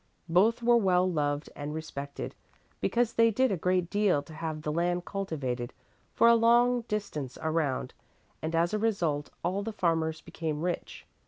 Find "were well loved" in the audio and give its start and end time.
0.63-1.51